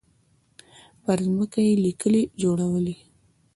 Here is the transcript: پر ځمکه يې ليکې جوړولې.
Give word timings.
پر 1.03 1.17
ځمکه 1.27 1.59
يې 1.67 1.73
ليکې 1.83 2.21
جوړولې. 2.41 2.95